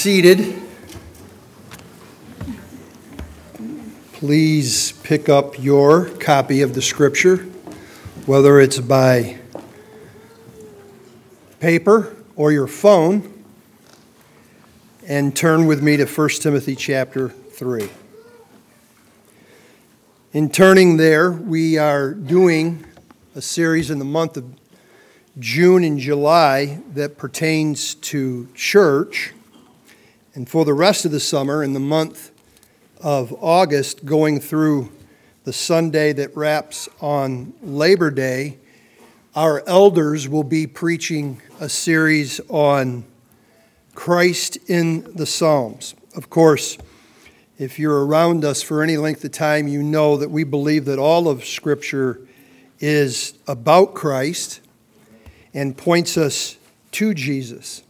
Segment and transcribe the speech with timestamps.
[0.00, 0.58] Seated.
[4.14, 7.36] Please pick up your copy of the scripture,
[8.24, 9.38] whether it's by
[11.60, 13.44] paper or your phone,
[15.06, 17.90] and turn with me to 1 Timothy chapter 3.
[20.32, 22.86] In turning there, we are doing
[23.36, 24.46] a series in the month of
[25.38, 29.34] June and July that pertains to church
[30.34, 32.30] and for the rest of the summer, in the month
[33.00, 34.90] of August, going through
[35.44, 38.58] the Sunday that wraps on Labor Day,
[39.34, 43.04] our elders will be preaching a series on
[43.94, 45.94] Christ in the Psalms.
[46.14, 46.78] Of course,
[47.58, 50.98] if you're around us for any length of time, you know that we believe that
[50.98, 52.20] all of Scripture
[52.78, 54.60] is about Christ
[55.52, 56.56] and points us
[56.92, 57.82] to Jesus.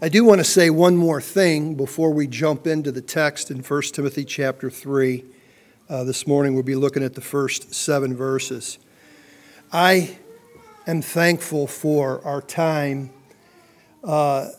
[0.00, 3.64] I do want to say one more thing before we jump into the text in
[3.64, 5.24] 1 Timothy chapter 3.
[5.88, 8.78] Uh, this morning we'll be looking at the first seven verses.
[9.72, 10.16] I
[10.86, 13.10] am thankful for our time
[14.04, 14.50] uh,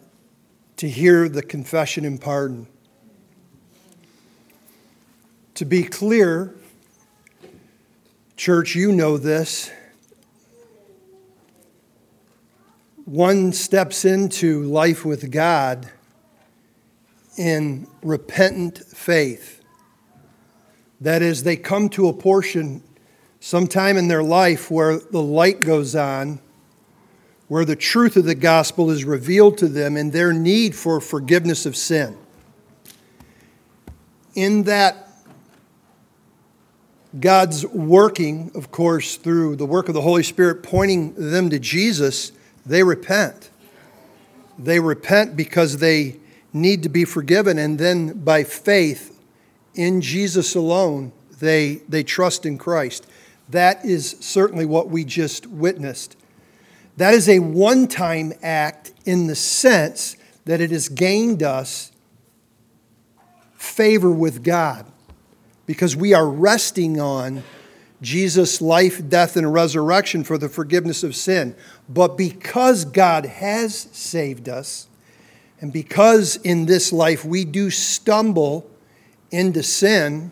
[0.75, 2.67] to hear the confession and pardon.
[5.55, 6.53] To be clear,
[8.35, 9.71] church, you know this.
[13.09, 15.89] One steps into life with God
[17.37, 19.63] in repentant faith.
[21.01, 22.83] That is, they come to a portion
[23.39, 26.39] sometime in their life where the light goes on,
[27.47, 31.65] where the truth of the gospel is revealed to them and their need for forgiveness
[31.65, 32.15] of sin.
[34.35, 35.07] In that,
[37.19, 42.33] God's working, of course, through the work of the Holy Spirit, pointing them to Jesus
[42.69, 43.49] they repent.
[44.57, 46.17] They repent because they
[46.53, 49.19] need to be forgiven, and then by faith
[49.73, 53.07] in Jesus alone, they, they trust in Christ.
[53.49, 56.15] That is certainly what we just witnessed.
[56.97, 60.15] That is a one time act in the sense
[60.45, 61.91] that it has gained us
[63.55, 64.85] favor with God
[65.65, 67.43] because we are resting on
[68.01, 71.55] Jesus' life, death, and resurrection for the forgiveness of sin.
[71.87, 74.87] But because God has saved us,
[75.61, 78.69] and because in this life we do stumble
[79.31, 80.31] into sin,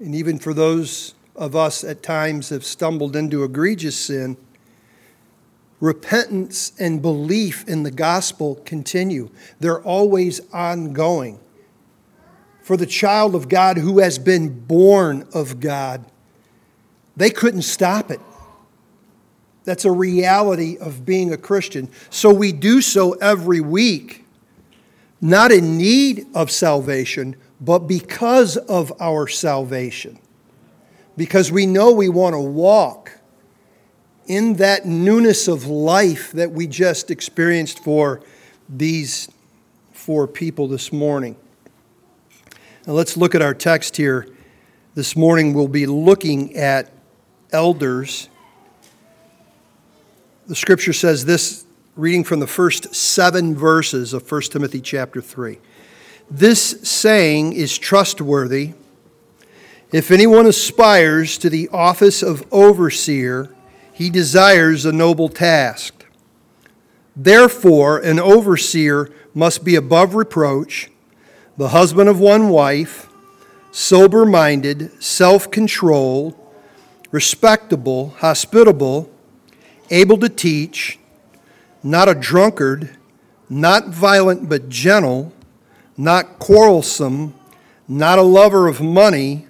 [0.00, 4.36] and even for those of us at times have stumbled into egregious sin,
[5.80, 9.28] repentance and belief in the gospel continue.
[9.60, 11.38] They're always ongoing
[12.66, 16.04] for the child of God who has been born of God.
[17.16, 18.18] They couldn't stop it.
[19.62, 21.88] That's a reality of being a Christian.
[22.10, 24.24] So we do so every week,
[25.20, 30.18] not in need of salvation, but because of our salvation.
[31.16, 33.12] Because we know we want to walk
[34.26, 38.20] in that newness of life that we just experienced for
[38.68, 39.30] these
[39.92, 41.36] four people this morning.
[42.86, 44.28] Now let's look at our text here.
[44.94, 46.92] This morning we'll be looking at
[47.50, 48.28] elders.
[50.46, 51.64] The scripture says this,
[51.96, 55.58] reading from the first seven verses of 1 Timothy chapter 3.
[56.30, 58.74] This saying is trustworthy.
[59.90, 63.52] If anyone aspires to the office of overseer,
[63.92, 66.06] he desires a noble task.
[67.16, 70.88] Therefore, an overseer must be above reproach
[71.56, 73.08] the husband of one wife,
[73.70, 76.34] sober minded, self controlled,
[77.10, 79.10] respectable, hospitable,
[79.90, 80.98] able to teach,
[81.82, 82.90] not a drunkard,
[83.48, 85.32] not violent but gentle,
[85.96, 87.34] not quarrelsome,
[87.88, 89.46] not a lover of money.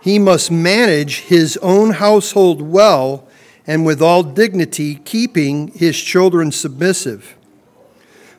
[0.00, 3.26] He must manage his own household well
[3.66, 7.37] and with all dignity, keeping his children submissive.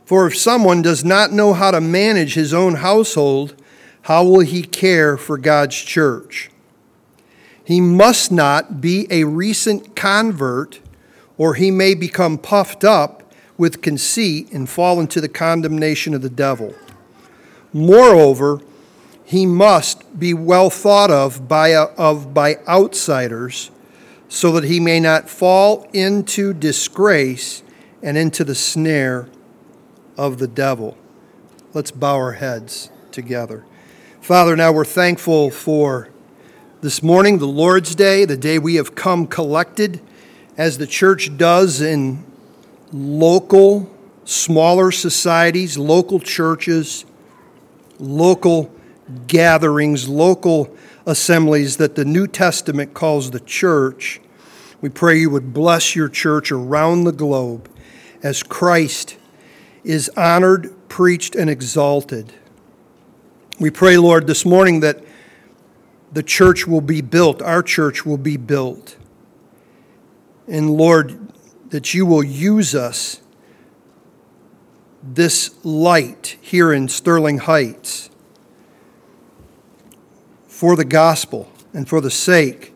[0.09, 3.53] For if someone does not know how to manage his own household,
[4.01, 6.50] how will he care for God's church?
[7.63, 10.79] He must not be a recent convert,
[11.38, 16.29] or he may become puffed up with conceit and fall into the condemnation of the
[16.31, 16.73] devil.
[17.71, 18.62] Moreover,
[19.23, 23.69] he must be well thought of by, of by outsiders,
[24.27, 27.62] so that he may not fall into disgrace
[28.01, 29.29] and into the snare
[30.19, 30.98] of the devil.
[31.74, 33.63] Let's bow our heads together.
[34.19, 36.10] Father, now we're thankful for
[36.81, 40.01] this morning, the Lord's Day, the day we have come collected
[40.57, 42.25] as the church does in
[42.92, 43.89] local
[44.25, 47.06] smaller societies, local churches,
[47.98, 48.75] local
[49.25, 50.75] gatherings, local
[51.06, 54.19] assemblies that the New Testament calls the church.
[54.81, 57.69] We pray you would bless your church around the globe
[58.22, 59.15] as Christ
[59.83, 62.33] is honored, preached, and exalted.
[63.59, 65.03] We pray, Lord, this morning that
[66.11, 68.97] the church will be built, our church will be built.
[70.47, 71.31] And Lord,
[71.69, 73.21] that you will use us,
[75.03, 78.09] this light here in Sterling Heights,
[80.47, 82.73] for the gospel and for the sake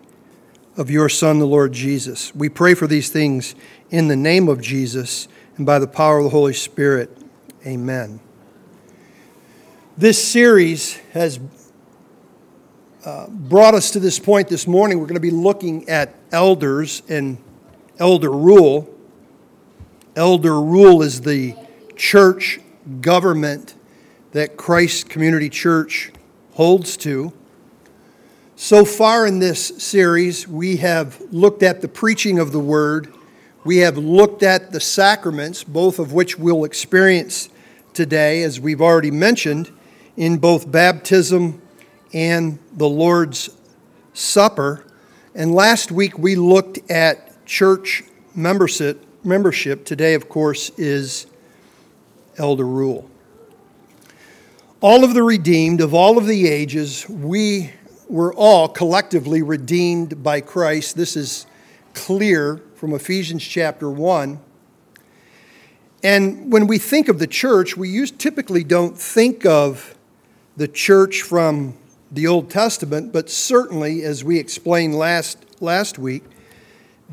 [0.77, 2.33] of your Son, the Lord Jesus.
[2.35, 3.55] We pray for these things
[3.89, 5.27] in the name of Jesus
[5.57, 7.15] and by the power of the Holy Spirit.
[7.65, 8.19] Amen.
[9.97, 11.39] This series has
[13.05, 15.00] uh, brought us to this point this morning.
[15.00, 17.38] We're going to be looking at elders and
[18.00, 18.89] elder rule.
[20.15, 21.55] Elder rule is the
[21.95, 22.59] church
[23.01, 23.75] government
[24.31, 26.11] that Christ Community Church
[26.53, 27.33] holds to.
[28.55, 33.13] So far in this series, we have looked at the preaching of the word.
[33.65, 37.48] We have looked at the sacraments, both of which we'll experience
[37.94, 39.71] today, as we've already mentioned,
[40.18, 41.62] in both baptism
[42.12, 43.50] and the Lord's
[44.13, 44.86] Supper.
[45.33, 48.04] And last week we looked at church
[48.36, 49.06] membership.
[49.24, 51.27] Membership today, of course, is
[52.38, 53.10] elder rule.
[54.81, 57.71] All of the redeemed of all of the ages, we
[58.10, 60.98] were all collectively redeemed by Christ.
[60.98, 61.45] This is
[61.94, 64.38] clear from Ephesians chapter 1.
[66.03, 69.95] And when we think of the church, we use, typically don't think of
[70.57, 71.77] the church from
[72.12, 76.25] the Old Testament, but certainly, as we explained last, last week,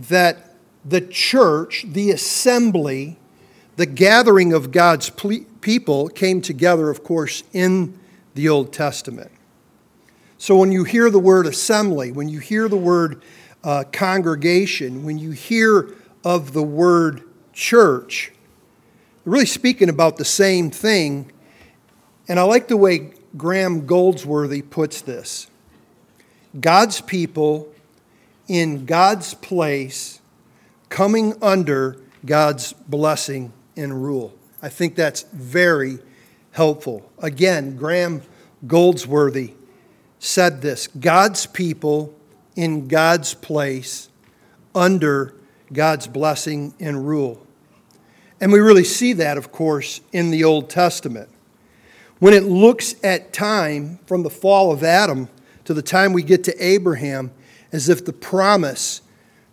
[0.08, 3.16] that the church, the assembly,
[3.76, 5.08] the gathering of God's
[5.60, 7.96] people came together, of course, in
[8.34, 9.30] the Old Testament.
[10.36, 13.22] So when you hear the word assembly, when you hear the word
[13.62, 17.22] uh, congregation, when you hear of the word
[17.52, 18.32] church,
[19.24, 21.30] they're really speaking about the same thing.
[22.28, 25.48] And I like the way Graham Goldsworthy puts this
[26.58, 27.72] God's people
[28.48, 30.20] in God's place,
[30.88, 34.34] coming under God's blessing and rule.
[34.62, 35.98] I think that's very
[36.52, 37.10] helpful.
[37.18, 38.22] Again, Graham
[38.66, 39.54] Goldsworthy
[40.18, 42.14] said this God's people
[42.60, 44.10] in God's place
[44.74, 45.34] under
[45.72, 47.46] God's blessing and rule.
[48.38, 51.30] And we really see that, of course, in the Old Testament.
[52.18, 55.30] When it looks at time from the fall of Adam
[55.64, 57.30] to the time we get to Abraham,
[57.72, 59.00] as if the promise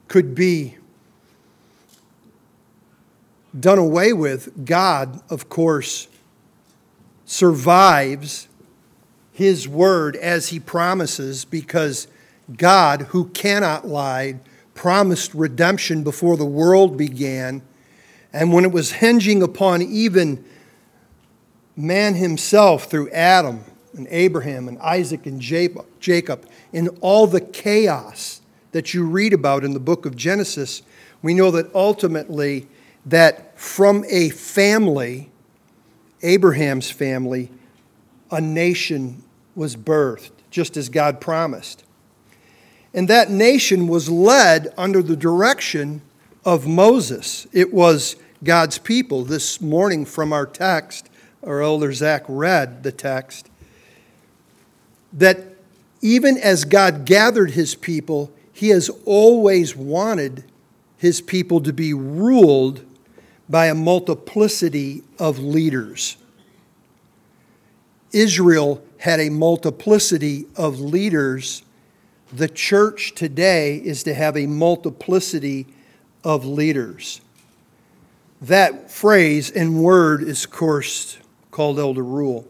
[0.09, 0.75] could be
[3.57, 6.09] done away with, God, of course,
[7.24, 8.50] survives
[9.31, 12.09] his word as he promises because
[12.55, 14.39] God, who cannot lie,
[14.73, 17.61] promised redemption before the world began.
[18.31, 20.45] And when it was hinging upon even
[21.75, 23.63] man himself through Adam
[23.94, 28.41] and Abraham and Isaac and Jacob, in all the chaos
[28.71, 30.83] that you read about in the book of Genesis,
[31.21, 32.67] we know that ultimately
[33.05, 35.31] that from a family,
[36.21, 37.49] Abraham's family,
[38.30, 39.23] a nation
[39.56, 41.83] was birthed, just as God promised.
[42.97, 46.01] And that nation was led under the direction
[46.44, 47.45] of Moses.
[47.54, 49.23] It was God's people.
[49.23, 51.07] This morning, from our text,
[51.44, 53.51] our elder Zach read the text,
[55.13, 55.37] that
[56.01, 60.44] even as God gathered his people, he has always wanted
[60.97, 62.83] his people to be ruled
[63.47, 66.18] by a multiplicity of leaders.
[68.11, 71.61] Israel had a multiplicity of leaders.
[72.33, 75.65] The church today is to have a multiplicity
[76.23, 77.21] of leaders.
[78.41, 81.17] That phrase and word is, of course,
[81.51, 82.45] called elder rule.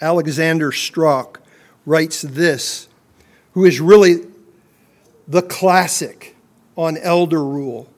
[0.00, 1.40] Alexander Strauch
[1.86, 2.88] writes this,
[3.54, 4.26] who is really
[5.28, 6.36] the classic
[6.76, 7.88] on elder rule.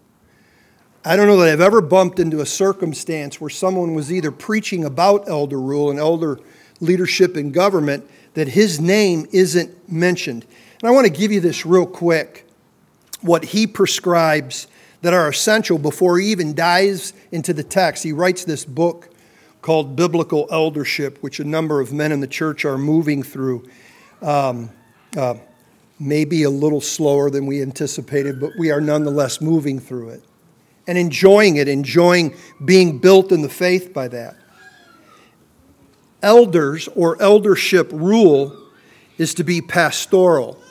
[1.04, 4.84] I don't know that I've ever bumped into a circumstance where someone was either preaching
[4.84, 6.38] about elder rule and elder
[6.80, 10.46] leadership in government that his name isn't mentioned.
[10.82, 12.46] And I want to give you this real quick
[13.20, 14.66] what he prescribes
[15.02, 18.02] that are essential before he even dives into the text.
[18.02, 19.08] He writes this book
[19.62, 23.68] called Biblical Eldership, which a number of men in the church are moving through.
[24.20, 24.70] Um,
[25.16, 25.34] uh,
[26.00, 30.24] maybe a little slower than we anticipated, but we are nonetheless moving through it.
[30.86, 32.34] and enjoying it, enjoying
[32.64, 34.36] being built in the faith by that.
[36.22, 38.56] Elders or eldership rule
[39.18, 40.61] is to be pastoral.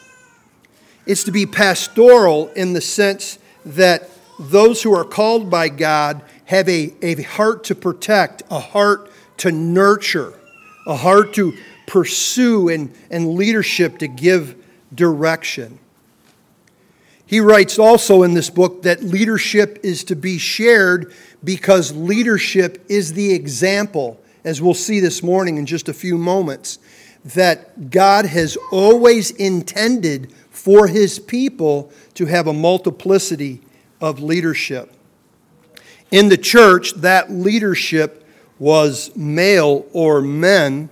[1.11, 6.69] It's to be pastoral in the sense that those who are called by God have
[6.69, 10.33] a, a heart to protect, a heart to nurture,
[10.87, 11.51] a heart to
[11.85, 14.55] pursue, and, and leadership to give
[14.95, 15.79] direction.
[17.25, 21.13] He writes also in this book that leadership is to be shared
[21.43, 26.79] because leadership is the example, as we'll see this morning in just a few moments,
[27.25, 33.59] that God has always intended for his people to have a multiplicity
[33.99, 34.93] of leadership.
[36.11, 38.23] In the church, that leadership
[38.59, 40.87] was male or men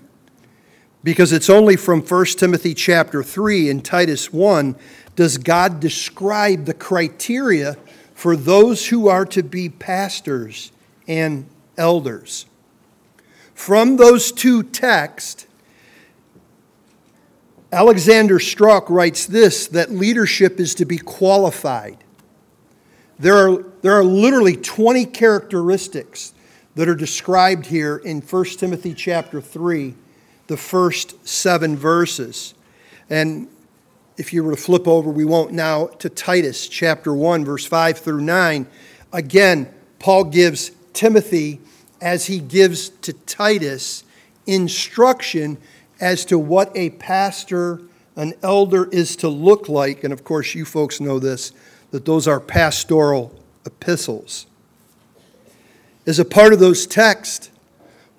[1.04, 4.76] because it's only from 1 Timothy chapter 3 and Titus 1
[5.16, 7.78] does God describe the criteria
[8.16, 10.72] for those who are to be pastors
[11.08, 11.46] and
[11.78, 12.48] elders.
[13.54, 15.46] From those two texts,
[17.72, 21.98] Alexander Strauch writes this that leadership is to be qualified.
[23.20, 26.34] There are, there are literally 20 characteristics
[26.76, 29.94] that are described here in 1 Timothy chapter 3,
[30.48, 32.54] the first seven verses.
[33.10, 33.48] And
[34.18, 37.98] if you were to flip over, we won't now, to Titus chapter 1, verse 5
[37.98, 38.66] through 9.
[39.12, 41.60] Again, Paul gives Timothy,
[42.02, 44.04] as he gives to Titus,
[44.46, 45.58] instruction
[46.00, 47.82] as to what a pastor,
[48.16, 50.04] an elder, is to look like.
[50.04, 51.52] And of course, you folks know this,
[51.92, 53.34] that those are pastoral
[53.66, 54.46] epistles.
[56.06, 57.52] As a part of those texts,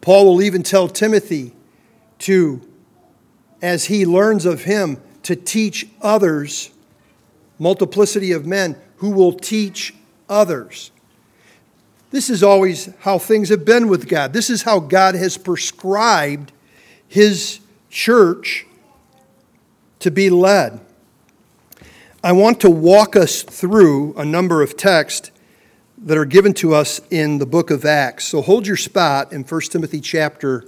[0.00, 1.52] Paul will even tell Timothy
[2.20, 2.60] to,
[3.60, 6.70] as he learns of him, to teach others,
[7.58, 9.94] multiplicity of men who will teach
[10.28, 10.90] others.
[12.10, 14.32] This is always how things have been with God.
[14.32, 16.52] This is how God has prescribed
[17.06, 17.60] His
[17.90, 18.66] church
[19.98, 20.80] to be led.
[22.22, 25.30] I want to walk us through a number of texts
[25.98, 28.26] that are given to us in the book of Acts.
[28.26, 30.64] So hold your spot in 1 Timothy chapter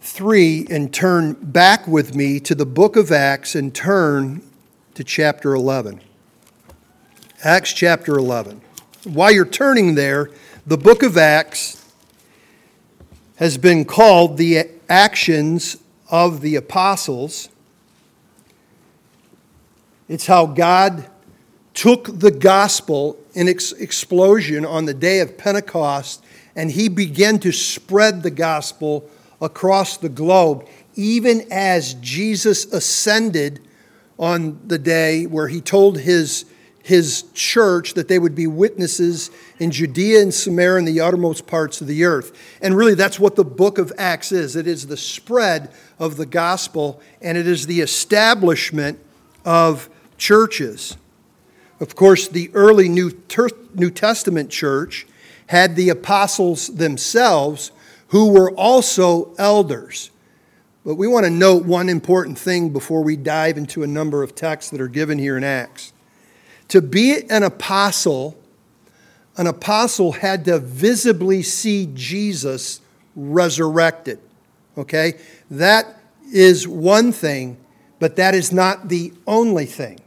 [0.00, 4.42] 3 and turn back with me to the book of Acts and turn
[4.94, 6.00] to chapter 11.
[7.44, 8.60] Acts chapter 11.
[9.04, 10.30] While you're turning there,
[10.66, 11.84] the book of Acts
[13.36, 15.76] has been called the actions
[16.10, 17.48] of the apostles.
[20.08, 21.08] It's how God
[21.72, 26.24] took the gospel in its explosion on the day of Pentecost
[26.56, 29.08] and he began to spread the gospel
[29.40, 33.60] across the globe, even as Jesus ascended
[34.18, 36.44] on the day where he told his,
[36.82, 41.80] his church that they would be witnesses in Judea and Samaria and the uttermost parts
[41.80, 42.32] of the earth.
[42.62, 46.26] And really, that's what the book of Acts is it is the spread of the
[46.26, 48.98] gospel, and it is the establishment
[49.44, 50.96] of churches.
[51.80, 53.12] Of course, the early New,
[53.74, 55.06] New Testament church
[55.46, 57.72] had the apostles themselves
[58.08, 60.10] who were also elders.
[60.84, 64.34] But we want to note one important thing before we dive into a number of
[64.34, 65.92] texts that are given here in Acts.
[66.70, 68.36] To be an apostle,
[69.36, 72.80] an apostle had to visibly see Jesus
[73.14, 74.18] resurrected.
[74.76, 75.14] Okay?
[75.50, 76.00] That
[76.32, 77.56] is one thing,
[77.98, 80.00] but that is not the only thing.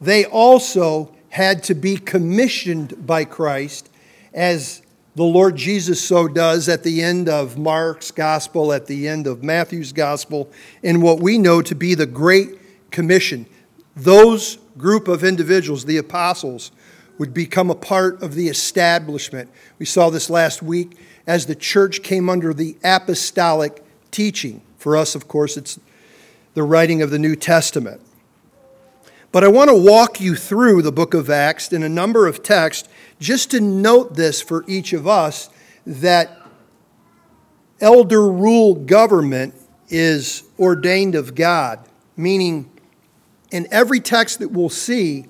[0.00, 3.90] They also had to be commissioned by Christ
[4.32, 4.82] as
[5.16, 9.42] the Lord Jesus so does at the end of Mark's gospel, at the end of
[9.42, 10.50] Matthew's gospel,
[10.82, 13.46] in what we know to be the Great Commission.
[13.96, 16.72] Those group of individuals, the apostles,
[17.18, 19.50] would become a part of the establishment.
[19.78, 24.62] We saw this last week as the church came under the apostolic teaching.
[24.78, 25.78] For us, of course, it's
[26.54, 28.00] the writing of the New Testament.
[29.32, 32.42] But I want to walk you through the book of Acts in a number of
[32.42, 32.88] texts
[33.20, 35.50] just to note this for each of us
[35.86, 36.40] that
[37.80, 39.54] elder rule government
[39.88, 41.80] is ordained of God,
[42.16, 42.70] meaning
[43.50, 45.26] in every text that we'll see,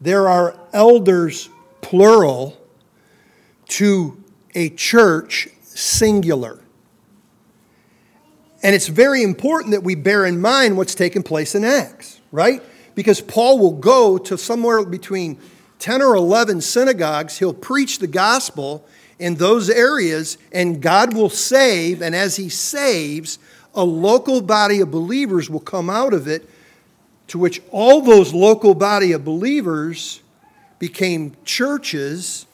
[0.00, 1.48] there are elders,
[1.80, 2.56] plural,
[3.68, 4.22] to
[4.54, 6.60] a church, singular.
[8.62, 12.62] And it's very important that we bear in mind what's taken place in Acts, right?
[12.94, 15.38] because Paul will go to somewhere between
[15.78, 17.38] 10 or 11 synagogues.
[17.38, 18.86] He'll preach the gospel
[19.18, 22.02] in those areas, and God will save.
[22.02, 23.38] And as he saves,
[23.74, 26.48] a local body of believers will come out of it,
[27.30, 30.20] to which all those local body of believers
[30.80, 32.44] became churches,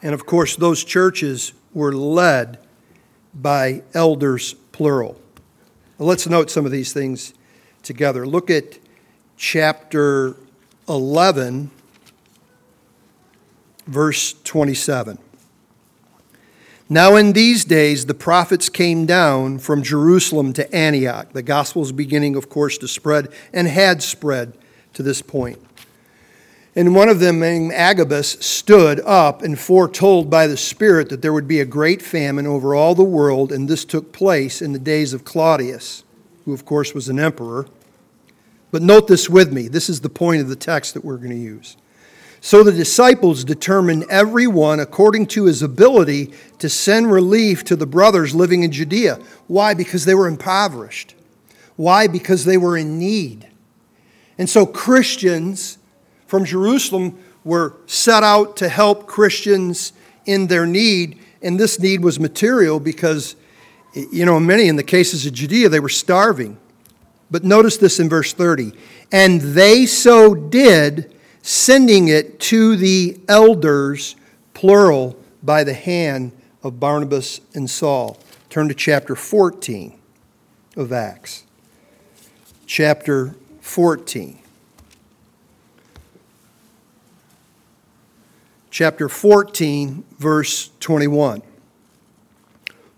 [0.00, 2.60] and of course, those churches were led
[3.34, 5.20] by elders, plural.
[5.98, 7.34] Let's note some of these things
[7.82, 8.24] together.
[8.28, 8.78] Look at
[9.36, 10.36] chapter
[10.88, 11.72] 11,
[13.88, 15.18] verse 27.
[16.92, 21.32] Now, in these days, the prophets came down from Jerusalem to Antioch.
[21.32, 24.58] The gospel is beginning, of course, to spread and had spread
[24.94, 25.60] to this point.
[26.74, 31.32] And one of them, named Agabus, stood up and foretold by the Spirit that there
[31.32, 34.78] would be a great famine over all the world, and this took place in the
[34.80, 36.02] days of Claudius,
[36.44, 37.66] who, of course, was an emperor.
[38.72, 39.68] But note this with me.
[39.68, 41.76] This is the point of the text that we're going to use.
[42.40, 48.34] So the disciples determined everyone according to his ability to send relief to the brothers
[48.34, 49.20] living in Judea.
[49.46, 49.74] Why?
[49.74, 51.14] Because they were impoverished.
[51.76, 52.06] Why?
[52.06, 53.46] Because they were in need.
[54.38, 55.78] And so Christians
[56.26, 59.92] from Jerusalem were set out to help Christians
[60.24, 63.36] in their need, and this need was material because,
[63.94, 66.58] you know, many in the cases of Judea, they were starving.
[67.30, 68.72] But notice this in verse 30.
[69.12, 74.16] And they so did, sending it to the elders,
[74.54, 76.32] plural, by the hand
[76.62, 78.18] of Barnabas and Saul.
[78.48, 79.98] Turn to chapter 14
[80.76, 81.44] of Acts.
[82.66, 84.38] Chapter 14.
[88.70, 91.42] Chapter 14, verse 21.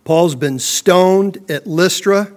[0.05, 2.33] Paul's been stoned at Lystra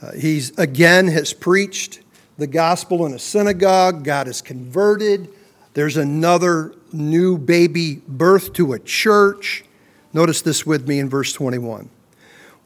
[0.00, 2.00] uh, he's again has preached
[2.38, 4.04] the gospel in a synagogue.
[4.04, 5.28] God is converted.
[5.74, 9.64] There's another new baby birth to a church.
[10.12, 11.90] Notice this with me in verse 21.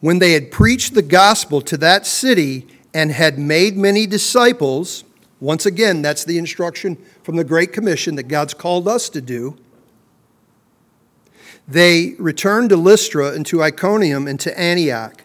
[0.01, 5.05] When they had preached the gospel to that city and had made many disciples,
[5.41, 9.57] once again, that's the instruction from the Great Commission that God's called us to do.
[11.67, 15.25] They returned to Lystra and to Iconium and to Antioch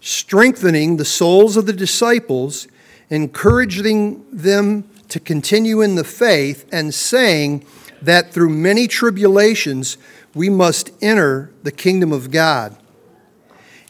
[0.00, 2.68] strengthening the souls of the disciples,
[3.10, 7.64] encouraging them to continue in the faith, and saying
[8.02, 9.96] that through many tribulations
[10.34, 12.76] we must enter the kingdom of God.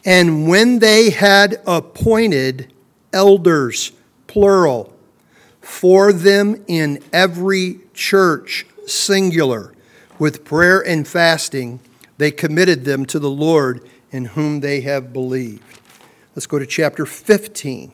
[0.04, 2.72] And when they had appointed
[3.12, 3.92] elders,
[4.26, 4.92] plural,
[5.60, 9.72] for them in every church, singular,
[10.18, 11.80] with prayer and fasting,
[12.18, 15.62] they committed them to the Lord in whom they have believed.
[16.34, 17.92] Let's go to chapter 15.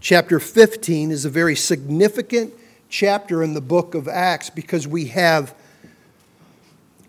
[0.00, 2.52] Chapter 15 is a very significant
[2.88, 5.54] chapter in the book of Acts because we have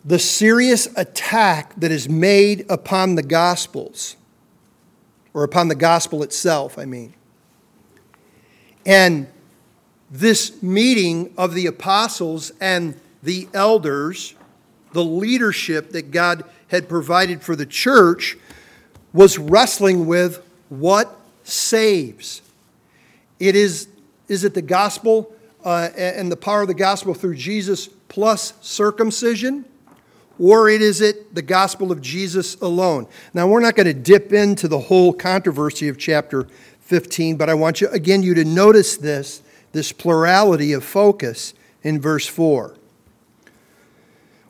[0.05, 4.15] the serious attack that is made upon the Gospels,
[5.33, 7.13] or upon the gospel itself, I mean.
[8.85, 9.27] And
[10.09, 14.33] this meeting of the apostles and the elders,
[14.93, 18.37] the leadership that God had provided for the church,
[19.11, 22.41] was wrestling with what saves?
[23.39, 23.87] It is,
[24.27, 29.65] is it the gospel uh, and the power of the gospel through Jesus plus circumcision?
[30.39, 33.07] Or it is it the gospel of Jesus alone?
[33.33, 36.47] Now, we're not going to dip into the whole controversy of chapter
[36.81, 41.99] 15, but I want you, again, you to notice this, this plurality of focus in
[41.99, 42.75] verse 4.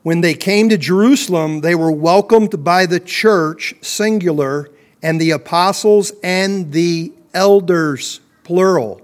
[0.03, 4.69] When they came to Jerusalem, they were welcomed by the church, singular,
[5.01, 9.01] and the apostles and the elders, plural.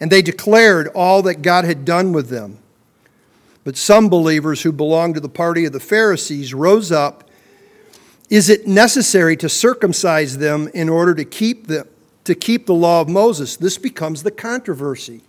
[0.00, 2.58] And they declared all that God had done with them.
[3.62, 7.30] But some believers who belonged to the party of the Pharisees rose up.
[8.28, 11.86] Is it necessary to circumcise them in order to keep the,
[12.24, 13.56] to keep the law of Moses?
[13.56, 15.20] This becomes the controversy.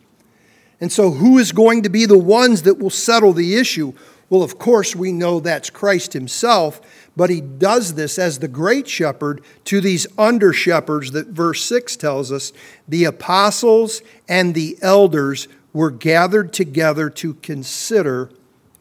[0.81, 3.93] And so, who is going to be the ones that will settle the issue?
[4.29, 6.81] Well, of course, we know that's Christ himself,
[7.15, 11.95] but he does this as the great shepherd to these under shepherds that verse 6
[11.97, 12.51] tells us
[12.87, 18.29] the apostles and the elders were gathered together to consider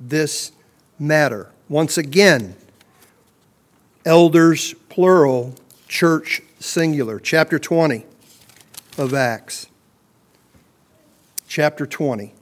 [0.01, 0.53] this
[0.99, 1.51] matter.
[1.69, 2.55] Once again,
[4.05, 5.55] elders plural,
[5.89, 7.19] church singular.
[7.19, 8.07] Chapter 20
[8.99, 9.67] of Acts.
[11.49, 12.35] Chapter 20.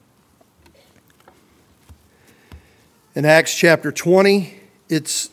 [3.21, 4.55] In Acts chapter 20,
[4.89, 5.29] it's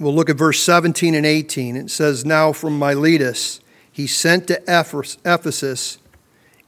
[0.00, 1.76] we'll look at verse 17 and 18.
[1.76, 3.60] It says, Now from Miletus
[3.92, 5.98] he sent to Ephesus,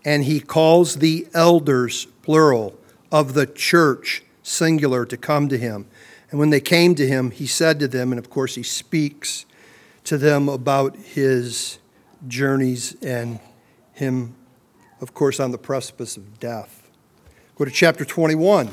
[0.04, 2.78] and he calls the elders, plural,
[3.10, 5.86] of the church, singular, to come to him.
[6.30, 9.46] And when they came to him, he said to them, and of course he speaks
[10.04, 11.78] to them about his
[12.26, 13.40] journeys and
[13.94, 14.34] him,
[15.00, 16.90] of course, on the precipice of death.
[17.56, 18.68] Go to chapter 21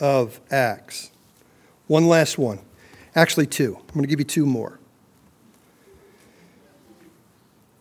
[0.00, 1.10] of Acts.
[1.86, 2.60] One last one.
[3.14, 3.76] Actually, two.
[3.76, 4.78] I'm going to give you two more.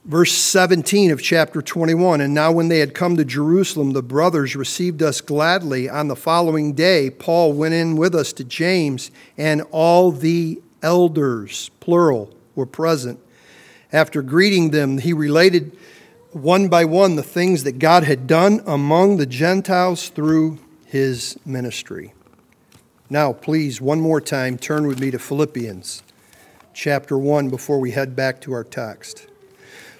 [0.06, 4.56] Verse 17 of chapter 21 And now, when they had come to Jerusalem, the brothers
[4.56, 5.88] received us gladly.
[5.88, 11.70] On the following day, Paul went in with us to James, and all the elders,
[11.80, 13.20] plural, were present.
[13.94, 15.78] After greeting them, he related
[16.32, 22.13] one by one the things that God had done among the Gentiles through his ministry.
[23.12, 26.02] Now, please, one more time, turn with me to Philippians
[26.73, 29.28] chapter 1 before we head back to our text.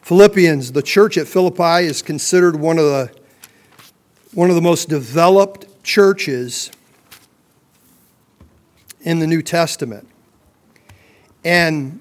[0.02, 3.12] Philippians, the church at Philippi is considered one of the,
[4.34, 6.72] one of the most developed churches
[9.02, 10.08] in the New Testament.
[11.46, 12.00] And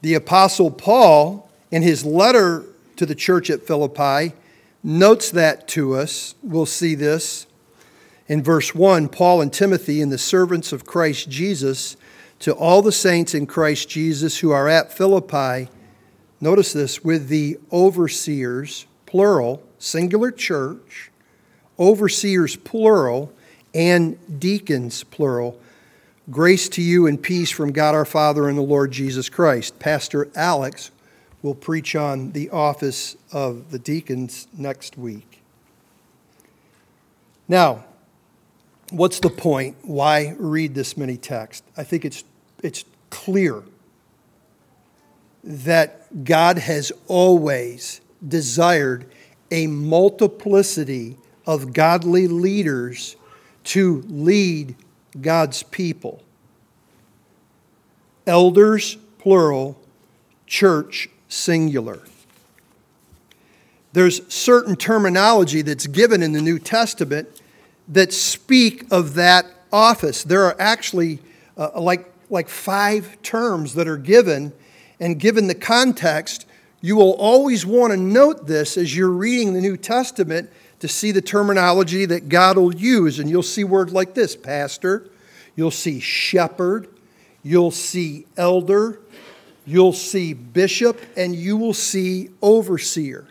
[0.00, 2.64] the Apostle Paul, in his letter
[2.96, 4.34] to the church at Philippi,
[4.82, 6.34] notes that to us.
[6.42, 7.46] We'll see this
[8.32, 11.98] in verse 1 Paul and Timothy, and the servants of Christ Jesus,
[12.38, 15.68] to all the saints in Christ Jesus who are at Philippi,
[16.40, 21.10] notice this, with the overseers, plural, singular church,
[21.78, 23.30] overseers, plural,
[23.74, 25.60] and deacons, plural.
[26.30, 29.78] Grace to you and peace from God our Father and the Lord Jesus Christ.
[29.78, 30.90] Pastor Alex
[31.42, 35.42] will preach on the office of the deacons next week.
[37.46, 37.84] Now,
[38.92, 39.76] what's the point?
[39.82, 41.66] Why read this many texts?
[41.76, 42.24] I think it's,
[42.62, 43.62] it's clear
[45.42, 49.10] that God has always desired
[49.50, 53.16] a multiplicity of godly leaders
[53.64, 54.76] to lead
[55.20, 56.22] God's people.
[58.26, 59.80] Elders, plural,
[60.46, 62.00] church, singular.
[63.92, 67.41] There's certain terminology that's given in the New Testament
[67.88, 70.22] that speak of that office.
[70.24, 71.18] There are actually
[71.56, 74.52] uh, like, like five terms that are given,
[75.00, 76.46] and given the context,
[76.80, 81.12] you will always want to note this as you're reading the New Testament to see
[81.12, 83.20] the terminology that God will use.
[83.20, 85.08] And you'll see words like this pastor,
[85.54, 86.88] you'll see shepherd,
[87.42, 89.00] you'll see elder,
[89.64, 93.28] you'll see bishop, and you will see overseer.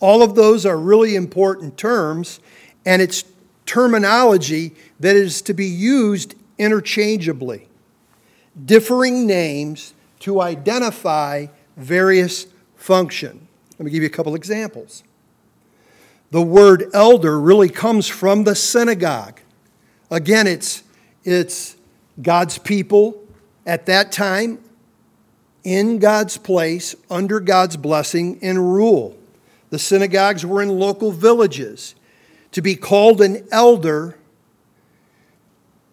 [0.00, 2.40] All of those are really important terms,
[2.84, 3.24] and it's
[3.66, 7.68] terminology that is to be used interchangeably.
[8.64, 13.46] Differing names to identify various function.
[13.78, 15.04] Let me give you a couple examples.
[16.30, 19.40] The word elder really comes from the synagogue.
[20.10, 20.82] Again, it's,
[21.24, 21.76] it's
[22.20, 23.22] God's people
[23.66, 24.58] at that time
[25.64, 29.16] in God's place, under God's blessing and rule.
[29.70, 31.94] The synagogues were in local villages.
[32.52, 34.18] To be called an elder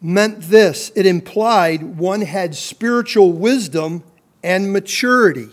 [0.02, 4.04] meant this it implied one had spiritual wisdom
[4.44, 5.50] and maturity.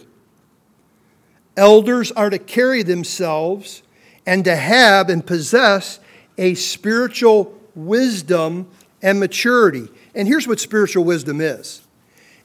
[1.56, 3.82] Elders are to carry themselves
[4.26, 6.00] and to have and possess
[6.38, 8.68] a spiritual wisdom
[9.02, 9.88] and maturity.
[10.14, 11.82] And here's what spiritual wisdom is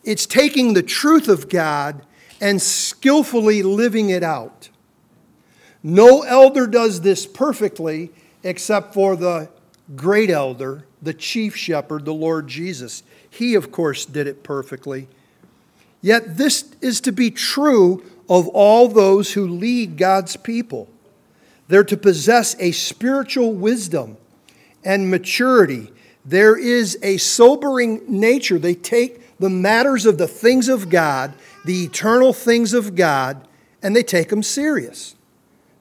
[0.04, 2.06] it's taking the truth of God
[2.39, 4.70] and skillfully living it out.
[5.84, 8.12] No elder does this perfectly
[8.47, 9.49] except for the
[9.95, 13.03] great elder, the chief shepherd, the Lord Jesus.
[13.29, 15.07] He, of course, did it perfectly.
[16.01, 20.88] Yet this is to be true of all those who lead God's people.
[21.67, 24.17] They're to possess a spiritual wisdom
[24.83, 25.91] and maturity.
[26.25, 28.60] There is a sobering nature.
[28.60, 31.33] They take the matters of the things of God,
[31.65, 33.45] the eternal things of God,
[33.83, 35.15] and they take them serious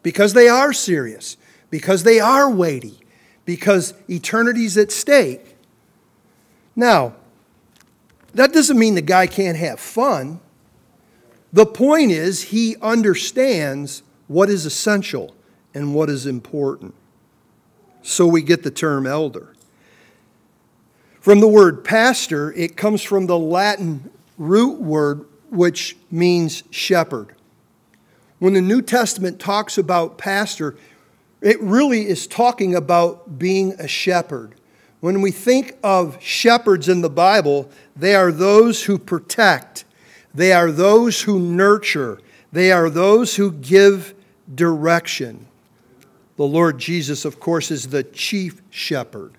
[0.02, 1.36] because they are serious,
[1.76, 2.98] because they are weighty,
[3.44, 5.56] because eternity's at stake.
[6.74, 7.14] Now,
[8.32, 10.40] that doesn't mean the guy can't have fun.
[11.52, 15.36] The point is, he understands what is essential
[15.74, 16.94] and what is important.
[18.00, 19.52] So we get the term elder.
[21.20, 27.34] From the word pastor, it comes from the Latin root word which means shepherd.
[28.38, 30.74] When the New Testament talks about pastor,
[31.40, 34.54] it really is talking about being a shepherd.
[35.00, 39.84] When we think of shepherds in the Bible, they are those who protect,
[40.34, 42.20] they are those who nurture,
[42.52, 44.14] they are those who give
[44.54, 45.46] direction.
[46.36, 49.32] The Lord Jesus, of course, is the chief shepherd.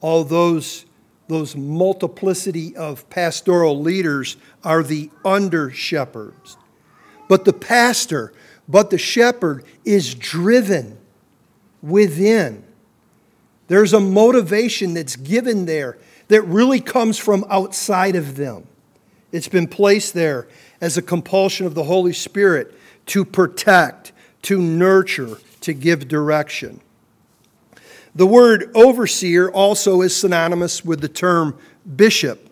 [0.00, 0.84] All those,
[1.28, 6.56] those multiplicity of pastoral leaders are the under shepherds.
[7.28, 8.32] But the pastor,
[8.68, 10.98] but the shepherd is driven
[11.82, 12.64] within
[13.68, 15.96] There's a motivation that's given there
[16.28, 18.66] that really comes from outside of them.
[19.32, 20.46] It's been placed there
[20.80, 22.74] as a compulsion of the Holy Spirit
[23.06, 26.80] to protect, to nurture, to give direction.
[28.14, 31.58] The word overseer also is synonymous with the term
[31.96, 32.50] bishop.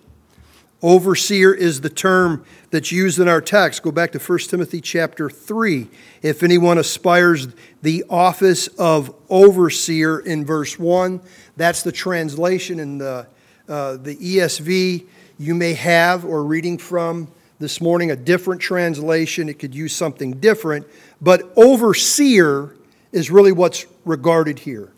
[0.83, 3.83] Overseer is the term that's used in our text.
[3.83, 5.89] Go back to 1 Timothy chapter 3.
[6.23, 7.49] If anyone aspires
[7.83, 11.21] the office of overseer in verse 1,
[11.57, 13.27] that's the translation in the,
[13.69, 15.07] uh, the ESV
[15.39, 19.51] you may have or reading from this morning a different translation.
[19.51, 20.87] It could use something different,
[21.21, 22.75] but overseer
[23.13, 24.91] is really what's regarded here.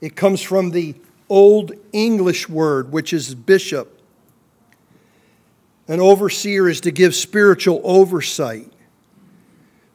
[0.00, 0.96] It comes from the
[1.28, 3.97] Old English word, which is bishop.
[5.88, 8.70] An overseer is to give spiritual oversight.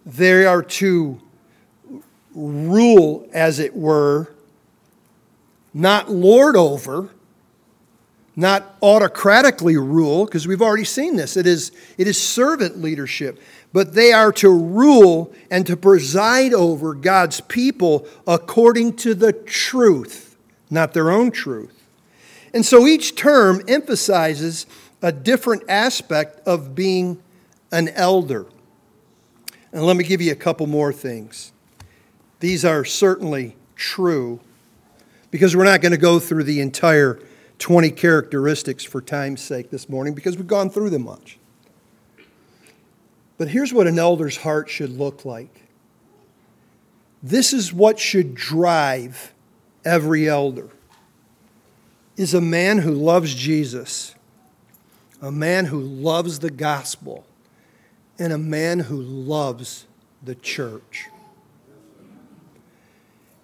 [0.06, 1.22] They are to
[2.34, 4.34] rule, as it were,
[5.74, 7.10] not lord over,
[8.36, 11.38] not autocratically rule, because we've already seen this.
[11.38, 13.40] It is, it is servant leadership.
[13.72, 20.36] But they are to rule and to preside over God's people according to the truth,
[20.72, 21.88] not their own truth.
[22.54, 24.66] And so each term emphasizes
[25.04, 27.22] a different aspect of being
[27.72, 28.48] an elder.
[29.74, 31.52] And let me give you a couple more things.
[32.40, 34.40] These are certainly true
[35.30, 37.20] because we're not going to go through the entire
[37.60, 41.38] 20 characteristics for time's sake this morning because we've gone through them much.
[43.38, 45.60] But here's what an elder's heart should look like
[47.22, 49.34] this is what should drive
[49.86, 50.70] every elder
[52.18, 54.14] is a man who loves Jesus
[55.24, 57.26] a man who loves the gospel,
[58.20, 59.88] and a man who loves
[60.22, 61.08] the church.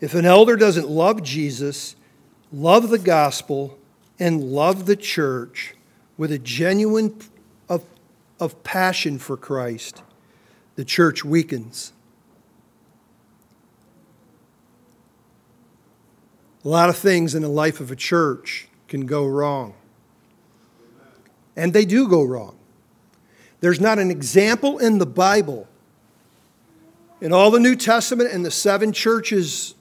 [0.01, 1.95] If an elder doesn't love Jesus,
[2.51, 3.77] love the gospel,
[4.19, 5.73] and love the church
[6.17, 7.17] with a genuine
[7.69, 7.85] of,
[8.41, 10.03] of passion for Christ,
[10.75, 11.93] the church weakens.
[16.65, 19.75] A lot of things in the life of a church can go wrong
[21.59, 22.55] and they do go wrong.
[23.59, 25.67] There's not an example in the Bible,
[27.19, 29.75] in all the New Testament and the seven churches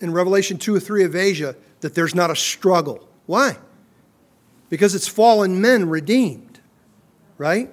[0.00, 3.08] in Revelation 2 or 3 of Asia, that there's not a struggle.
[3.24, 3.56] Why?
[4.68, 6.60] Because it's fallen men redeemed,
[7.38, 7.70] right?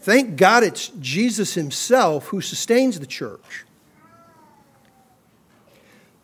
[0.00, 3.64] Thank God it's Jesus Himself who sustains the church.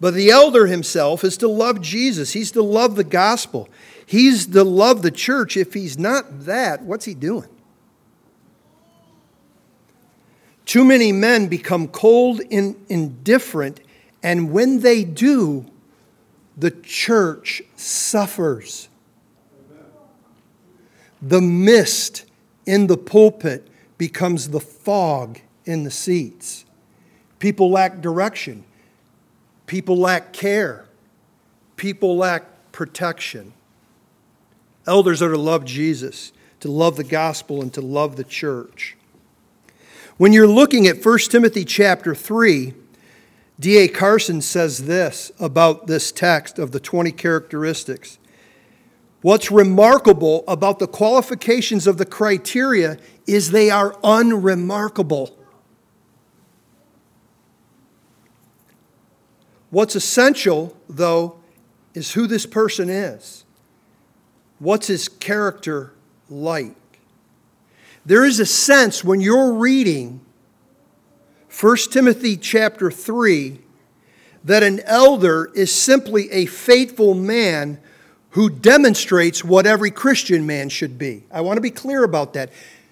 [0.00, 2.32] But the elder himself is to love Jesus.
[2.32, 3.68] He's to love the gospel.
[4.10, 5.56] He's the love of the church.
[5.56, 7.48] If he's not that, what's he doing?
[10.66, 13.78] Too many men become cold and indifferent,
[14.20, 15.64] and when they do,
[16.56, 18.88] the church suffers.
[21.22, 22.24] The mist
[22.66, 26.64] in the pulpit becomes the fog in the seats.
[27.38, 28.64] People lack direction.
[29.66, 30.86] People lack care.
[31.76, 33.52] People lack protection.
[34.86, 38.96] Elders are to love Jesus, to love the gospel, and to love the church.
[40.16, 42.74] When you're looking at 1 Timothy chapter 3,
[43.58, 43.88] D.A.
[43.88, 48.18] Carson says this about this text of the 20 characteristics.
[49.22, 55.36] What's remarkable about the qualifications of the criteria is they are unremarkable.
[59.68, 61.38] What's essential, though,
[61.94, 63.44] is who this person is.
[64.60, 65.94] What's his character
[66.28, 66.76] like?
[68.06, 70.20] There is a sense when you're reading
[71.58, 73.58] 1 Timothy chapter 3
[74.44, 77.80] that an elder is simply a faithful man
[78.30, 81.24] who demonstrates what every Christian man should be.
[81.32, 82.50] I want to be clear about that.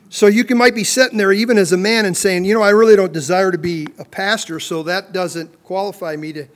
[0.08, 2.62] So you can, might be sitting there even as a man and saying, you know,
[2.62, 6.46] I really don't desire to be a pastor, so that doesn't qualify me to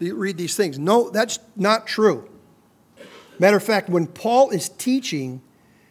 [0.00, 0.76] read these things.
[0.76, 2.28] No, that's not true.
[3.38, 5.42] Matter of fact, when Paul is teaching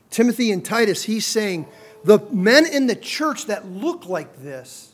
[0.10, 1.68] Timothy and Titus, he's saying,
[2.04, 4.94] the men in the church that look like this,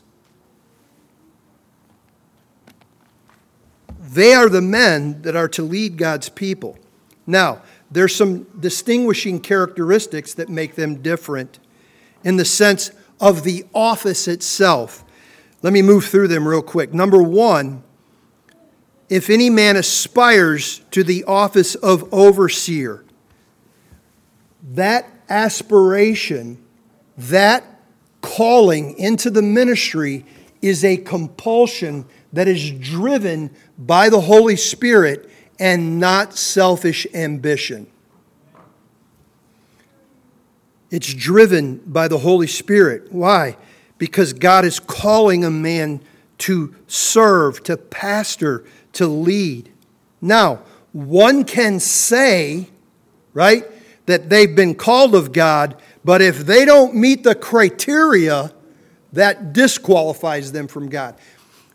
[4.00, 6.78] they are the men that are to lead God's people.
[7.26, 11.58] Now, there's some distinguishing characteristics that make them different
[12.24, 15.04] in the sense of the office itself.
[15.62, 16.92] Let me move through them real quick.
[16.92, 17.84] Number one,
[19.12, 23.04] if any man aspires to the office of overseer,
[24.72, 26.56] that aspiration,
[27.18, 27.62] that
[28.22, 30.24] calling into the ministry
[30.62, 37.86] is a compulsion that is driven by the Holy Spirit and not selfish ambition.
[40.90, 43.12] It's driven by the Holy Spirit.
[43.12, 43.58] Why?
[43.98, 46.00] Because God is calling a man
[46.38, 49.70] to serve, to pastor, to lead.
[50.20, 52.68] Now, one can say,
[53.32, 53.64] right,
[54.06, 58.52] that they've been called of God, but if they don't meet the criteria,
[59.12, 61.16] that disqualifies them from God.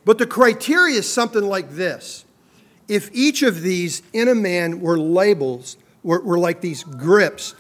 [0.06, 2.26] But the criteria is something like this.
[2.88, 7.56] If each of these in a man were labels, were, were like these grips,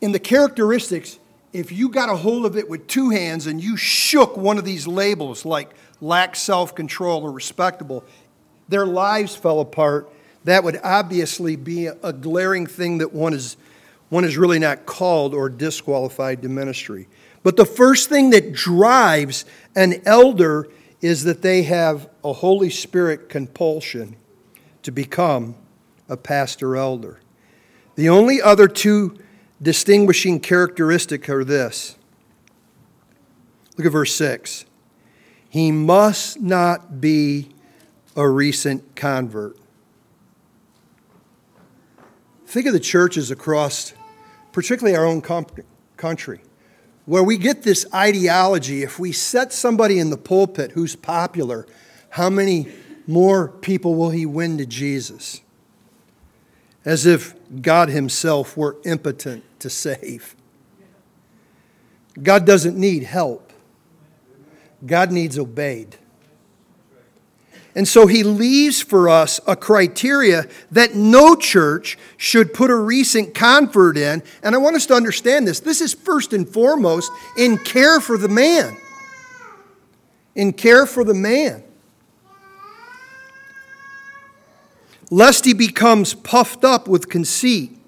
[0.00, 1.18] in the characteristics,
[1.52, 4.64] if you got a hold of it with two hands and you shook one of
[4.64, 8.04] these labels, like lack self control or respectable,
[8.68, 10.10] their lives fell apart.
[10.44, 13.56] That would obviously be a glaring thing that one is,
[14.08, 17.08] one is really not called or disqualified to ministry.
[17.42, 19.44] But the first thing that drives
[19.76, 20.68] an elder
[21.00, 24.16] is that they have a Holy Spirit compulsion
[24.82, 25.54] to become
[26.08, 27.20] a pastor elder.
[27.94, 29.18] The only other two
[29.60, 31.96] distinguishing characteristic are this.
[33.76, 34.64] Look at verse 6.
[35.48, 37.48] He must not be
[38.14, 39.56] a recent convert.
[42.46, 43.92] Think of the churches across,
[44.52, 45.20] particularly our own
[45.96, 46.40] country,
[47.06, 51.66] where we get this ideology if we set somebody in the pulpit who's popular,
[52.10, 52.68] how many
[53.06, 55.40] more people will he win to Jesus?
[56.84, 60.34] As if God Himself were impotent to save.
[62.22, 63.47] God doesn't need help,
[64.86, 65.96] God needs obeyed.
[67.74, 73.34] And so he leaves for us a criteria that no church should put a recent
[73.34, 74.22] convert in.
[74.42, 75.60] And I want us to understand this.
[75.60, 78.76] This is first and foremost in care for the man.
[80.34, 81.62] In care for the man.
[85.10, 87.78] Lest he becomes puffed up with conceit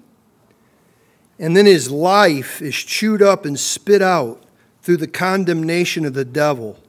[1.41, 4.43] and then his life is chewed up and spit out
[4.81, 6.79] through the condemnation of the devil.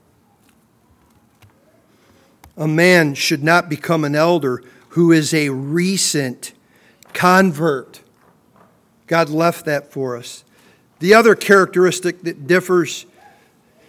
[2.57, 6.53] A man should not become an elder who is a recent
[7.13, 8.01] convert.
[9.07, 10.45] God left that for us.
[10.99, 13.07] The other characteristic that differs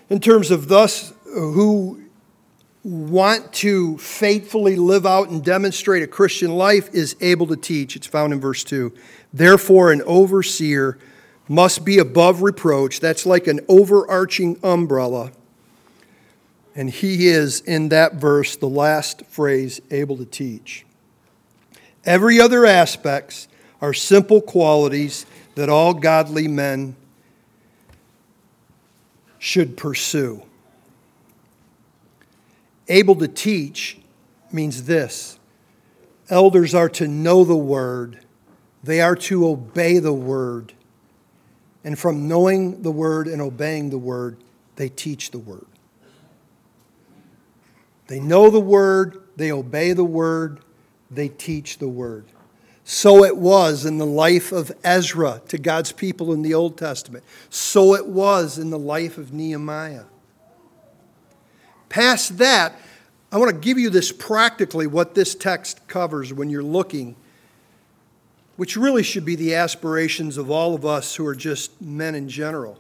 [0.10, 2.04] in terms of thus who
[2.84, 7.96] want to faithfully live out and demonstrate a Christian life is able to teach.
[7.96, 8.94] It's found in verse 2.
[9.32, 10.98] Therefore, an overseer
[11.48, 13.00] must be above reproach.
[13.00, 15.32] That's like an overarching umbrella.
[16.76, 20.86] And he is, in that verse, the last phrase, able to teach.
[22.06, 23.48] Every other aspects
[23.82, 25.26] are simple qualities
[25.56, 26.96] that all godly men
[29.38, 30.42] should pursue.
[32.88, 34.00] Able to teach
[34.52, 35.38] means this
[36.30, 38.24] elders are to know the word
[38.84, 40.74] they are to obey the word.
[41.84, 44.38] And from knowing the word and obeying the word,
[44.76, 45.66] they teach the word.
[48.08, 50.60] They know the word, they obey the word,
[51.10, 52.26] they teach the word.
[52.86, 57.24] So it was in the life of Ezra to God's people in the Old Testament.
[57.50, 60.04] So it was in the life of Nehemiah.
[61.88, 62.78] Past that,
[63.32, 67.16] I want to give you this practically what this text covers when you're looking
[68.56, 72.30] which really should be the aspirations of all of us who are just men in
[72.30, 72.78] general.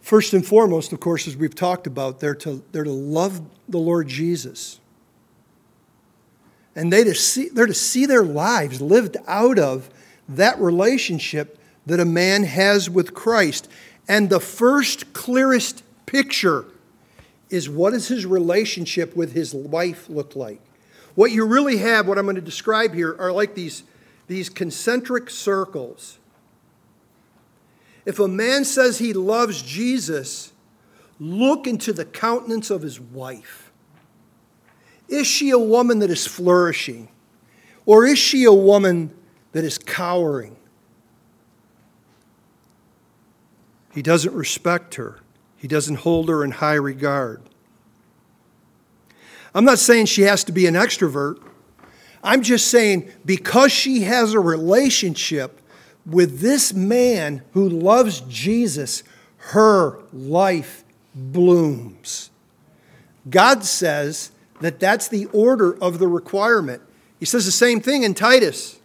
[0.00, 3.78] First and foremost, of course, as we've talked about, they're to, they're to love the
[3.78, 4.80] Lord Jesus.
[6.74, 9.88] And they to see, they're to see their lives lived out of
[10.28, 13.68] that relationship that a man has with Christ.
[14.08, 16.64] And the first, clearest picture
[17.48, 20.60] is what does his relationship with his wife look like?
[21.14, 23.82] What you really have, what I'm going to describe here, are like these,
[24.28, 26.18] these concentric circles.
[28.04, 30.52] If a man says he loves Jesus,
[31.20, 33.70] look into the countenance of his wife.
[35.08, 37.08] Is she a woman that is flourishing?
[37.84, 39.14] Or is she a woman
[39.52, 40.56] that is cowering?
[43.92, 45.20] He doesn't respect her,
[45.56, 47.42] he doesn't hold her in high regard.
[49.54, 51.42] I'm not saying she has to be an extrovert.
[52.22, 55.60] I'm just saying because she has a relationship
[56.06, 59.02] with this man who loves Jesus,
[59.36, 60.84] her life
[61.14, 62.30] blooms.
[63.28, 64.30] God says
[64.60, 66.82] that that's the order of the requirement.
[67.20, 68.78] He says the same thing in Titus.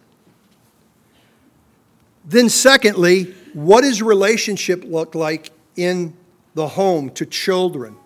[2.24, 6.14] Then, secondly, what does relationship look like in
[6.54, 7.96] the home to children?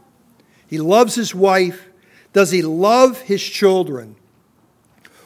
[0.69, 1.89] He loves his wife
[2.33, 4.17] Does he love his children?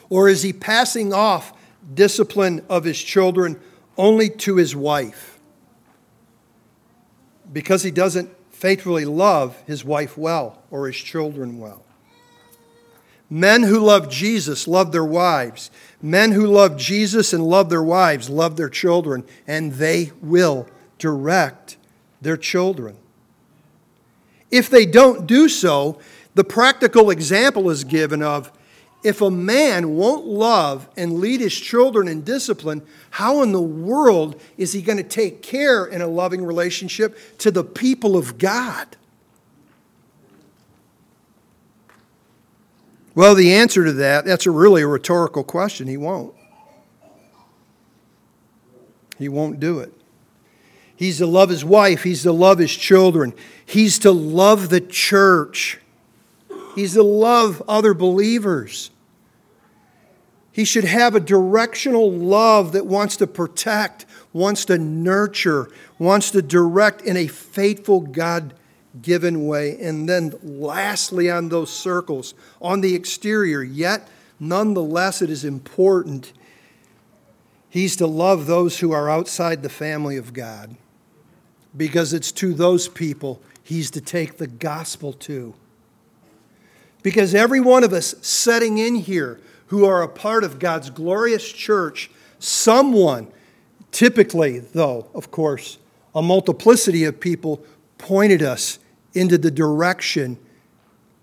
[0.09, 1.53] Or is he passing off
[1.93, 3.59] discipline of his children
[3.97, 5.39] only to his wife?
[7.51, 11.83] Because he doesn't faithfully love his wife well or his children well.
[13.29, 15.69] Men who love Jesus love their wives.
[16.01, 21.77] Men who love Jesus and love their wives love their children, and they will direct
[22.21, 22.97] their children.
[24.49, 25.99] If they don't do so,
[26.37, 28.51] the practical example is given of
[29.03, 34.39] if a man won't love and lead his children in discipline, how in the world
[34.55, 38.95] is he going to take care in a loving relationship to the people of God?
[43.15, 45.87] Well, the answer to that, that's a really a rhetorical question.
[45.87, 46.35] He won't.
[49.17, 49.91] He won't do it.
[50.95, 53.33] He's to love his wife, he's to love his children,
[53.65, 55.79] he's to love the church,
[56.77, 58.91] he's to love other believers.
[60.51, 65.69] He should have a directional love that wants to protect, wants to nurture,
[65.99, 68.53] wants to direct in a faithful God
[69.01, 69.79] given way.
[69.79, 74.07] And then, lastly, on those circles, on the exterior, yet
[74.39, 76.31] nonetheless, it is important.
[77.69, 80.75] He's to love those who are outside the family of God
[81.75, 85.53] because it's to those people he's to take the gospel to.
[87.03, 91.51] Because every one of us setting in here who are a part of God's glorious
[91.51, 93.27] church, someone,
[93.91, 95.77] typically, though, of course,
[96.15, 97.63] a multiplicity of people
[97.97, 98.79] pointed us
[99.13, 100.37] into the direction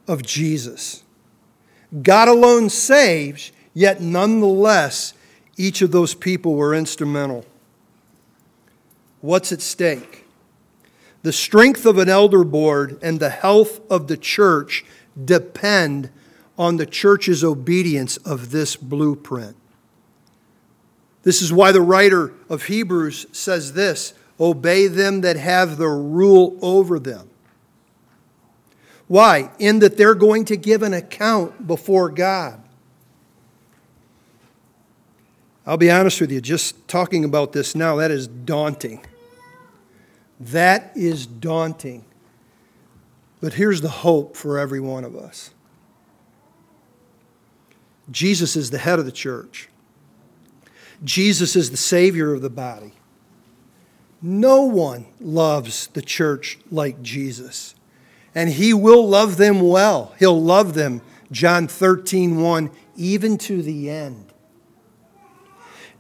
[0.07, 1.03] of Jesus.
[2.03, 5.15] God alone saves, yet nonetheless,
[5.57, 7.45] each of those people were instrumental.
[9.21, 10.25] What's at stake?
[11.23, 14.85] The strength of an elder board and the health of the church
[15.23, 16.11] depend
[16.59, 19.57] on the church's obedience of this blueprint.
[21.23, 26.59] This is why the writer of Hebrews says this Obey them that have the rule
[26.61, 27.31] over them.
[29.07, 29.51] Why?
[29.59, 32.61] In that they're going to give an account before God.
[35.67, 39.05] I'll be honest with you, just talking about this now, that is daunting.
[40.39, 42.05] That is daunting.
[43.45, 45.51] But here's the hope for every one of us
[48.11, 49.69] Jesus is the head of the church,
[51.05, 52.95] Jesus is the Savior of the body.
[54.23, 57.75] No one loves the church like Jesus
[58.35, 60.15] and he will love them well.
[60.19, 64.33] He'll love them, John 13, 1, even to the end.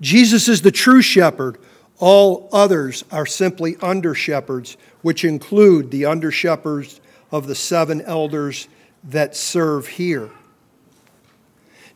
[0.00, 1.58] Jesus is the true shepherd.
[1.98, 7.02] All others are simply under shepherds, which include the under shepherds
[7.34, 8.68] of the seven elders
[9.02, 10.30] that serve here.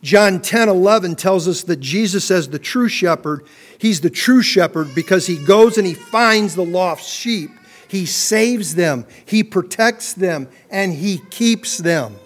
[0.03, 3.45] John 10 11 tells us that Jesus, as the true shepherd,
[3.79, 7.51] he's the true shepherd because he goes and he finds the lost sheep
[7.89, 12.17] he saves them, He protects them, and He keeps them.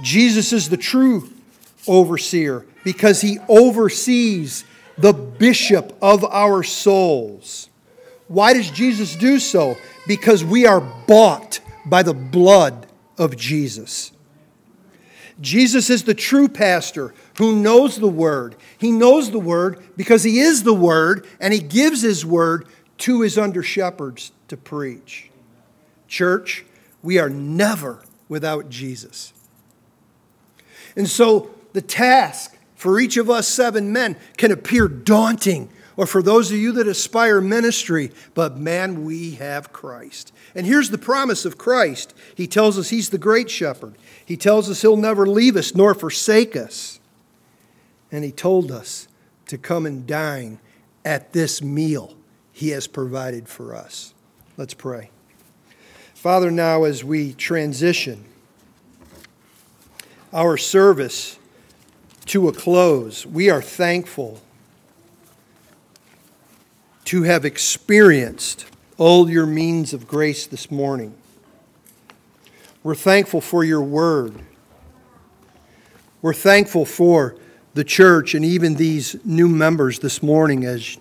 [0.00, 1.28] Jesus is the true
[1.86, 4.64] overseer because He oversees
[4.96, 7.68] the bishop of our souls.
[8.28, 9.76] Why does Jesus do so?
[10.06, 12.86] Because we are bought by the blood
[13.18, 14.12] of Jesus.
[15.40, 18.56] Jesus is the true pastor who knows the word.
[18.78, 22.66] He knows the word because he is the word and he gives his word
[22.98, 25.30] to his under shepherds to preach.
[26.06, 26.64] Church,
[27.02, 29.32] we are never without Jesus.
[30.94, 35.70] And so the task for each of us seven men can appear daunting,
[36.02, 40.32] or for those of you that aspire ministry, but man, we have Christ.
[40.52, 43.94] And here's the promise of Christ He tells us He's the great shepherd,
[44.26, 46.98] He tells us He'll never leave us nor forsake us.
[48.10, 49.06] And He told us
[49.46, 50.58] to come and dine
[51.04, 52.16] at this meal
[52.50, 54.12] he has provided for us.
[54.56, 55.10] Let's pray.
[56.14, 58.24] Father, now as we transition
[60.32, 61.38] our service
[62.26, 64.42] to a close, we are thankful
[67.12, 68.64] to have experienced
[68.96, 71.12] all your means of grace this morning.
[72.82, 74.40] We're thankful for your word.
[76.22, 77.36] We're thankful for
[77.74, 80.96] the church and even these new members this morning as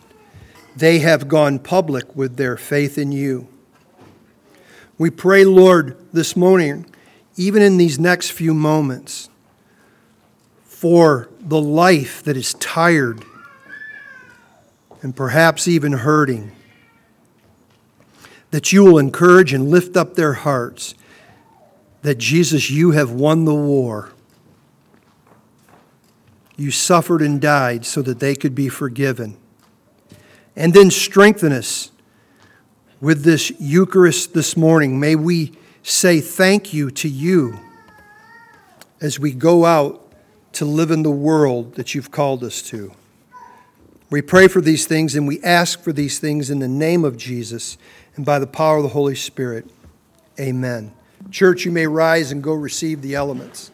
[0.75, 3.47] they have gone public with their faith in you.
[4.97, 6.87] We pray, Lord, this morning,
[7.37, 9.29] even in these next few moments,
[10.65, 13.23] for the life that is tired
[15.01, 16.51] and perhaps even hurting,
[18.51, 20.93] that you will encourage and lift up their hearts,
[22.01, 24.11] that Jesus, you have won the war.
[26.57, 29.37] You suffered and died so that they could be forgiven.
[30.55, 31.91] And then strengthen us
[32.99, 34.99] with this Eucharist this morning.
[34.99, 37.59] May we say thank you to you
[38.99, 40.13] as we go out
[40.53, 42.93] to live in the world that you've called us to.
[44.11, 47.15] We pray for these things and we ask for these things in the name of
[47.15, 47.77] Jesus
[48.17, 49.65] and by the power of the Holy Spirit.
[50.37, 50.93] Amen.
[51.29, 53.71] Church, you may rise and go receive the elements.